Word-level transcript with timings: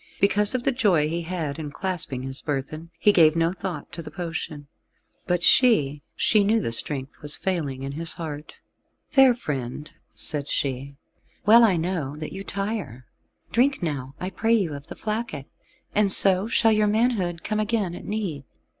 Because 0.19 0.55
of 0.55 0.63
the 0.63 0.71
joy 0.71 1.07
he 1.07 1.21
had 1.21 1.59
in 1.59 1.69
clasping 1.69 2.23
his 2.23 2.41
burthen, 2.41 2.89
he 2.97 3.11
gave 3.13 3.35
no 3.35 3.53
thought 3.53 3.91
to 3.91 4.01
the 4.01 4.09
potion. 4.09 4.67
But 5.27 5.43
she 5.43 6.01
she 6.15 6.43
knew 6.43 6.59
the 6.59 6.71
strength 6.71 7.21
was 7.21 7.35
failing 7.35 7.83
in 7.83 7.91
his 7.91 8.13
heart. 8.13 8.55
"Fair 9.09 9.35
friend," 9.35 9.91
said 10.15 10.47
she, 10.49 10.95
"well 11.45 11.63
I 11.63 11.77
know 11.77 12.15
that 12.15 12.33
you 12.33 12.43
tire: 12.43 13.05
drink 13.51 13.83
now, 13.83 14.15
I 14.19 14.31
pray 14.31 14.55
you, 14.55 14.73
of 14.73 14.87
the 14.87 14.95
flacket, 14.95 15.45
and 15.93 16.11
so 16.11 16.47
shall 16.47 16.71
your 16.71 16.87
manhood 16.87 17.43
come 17.43 17.59
again 17.59 17.93
at 17.93 18.03
need." 18.03 18.45